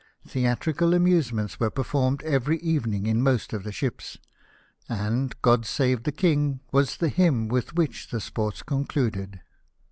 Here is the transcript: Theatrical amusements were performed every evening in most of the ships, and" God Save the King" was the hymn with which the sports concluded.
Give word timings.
Theatrical 0.27 0.95
amusements 0.95 1.59
were 1.59 1.69
performed 1.69 2.23
every 2.23 2.57
evening 2.61 3.05
in 3.05 3.21
most 3.21 3.53
of 3.53 3.63
the 3.63 3.71
ships, 3.71 4.17
and" 4.89 5.39
God 5.43 5.63
Save 5.63 6.05
the 6.05 6.11
King" 6.11 6.59
was 6.71 6.97
the 6.97 7.07
hymn 7.09 7.47
with 7.49 7.75
which 7.75 8.07
the 8.07 8.19
sports 8.19 8.63
concluded. 8.63 9.41